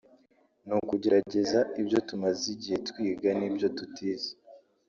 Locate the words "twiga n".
2.87-3.41